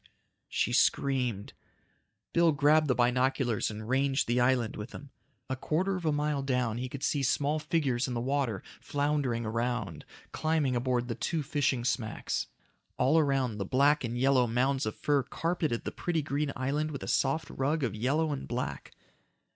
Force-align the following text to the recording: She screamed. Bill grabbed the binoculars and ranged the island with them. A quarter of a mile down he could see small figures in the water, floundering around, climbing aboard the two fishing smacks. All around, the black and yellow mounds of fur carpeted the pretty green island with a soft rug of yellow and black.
She 0.49 0.73
screamed. 0.73 1.53
Bill 2.33 2.53
grabbed 2.53 2.87
the 2.87 2.95
binoculars 2.95 3.69
and 3.69 3.87
ranged 3.87 4.27
the 4.27 4.39
island 4.41 4.75
with 4.75 4.89
them. 4.89 5.11
A 5.47 5.55
quarter 5.55 5.95
of 5.95 6.05
a 6.07 6.11
mile 6.11 6.41
down 6.41 6.79
he 6.79 6.89
could 6.89 7.03
see 7.03 7.21
small 7.21 7.59
figures 7.59 8.07
in 8.07 8.15
the 8.15 8.19
water, 8.19 8.63
floundering 8.79 9.45
around, 9.45 10.03
climbing 10.31 10.75
aboard 10.75 11.07
the 11.07 11.13
two 11.13 11.43
fishing 11.43 11.85
smacks. 11.85 12.47
All 12.97 13.19
around, 13.19 13.59
the 13.59 13.63
black 13.63 14.03
and 14.03 14.17
yellow 14.17 14.47
mounds 14.47 14.87
of 14.87 14.95
fur 14.95 15.21
carpeted 15.21 15.83
the 15.85 15.91
pretty 15.91 16.23
green 16.23 16.51
island 16.55 16.89
with 16.89 17.03
a 17.03 17.07
soft 17.07 17.51
rug 17.51 17.83
of 17.83 17.93
yellow 17.93 18.31
and 18.33 18.47
black. 18.47 18.93